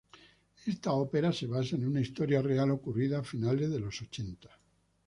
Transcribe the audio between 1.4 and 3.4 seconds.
basa en una historia real ocurrida a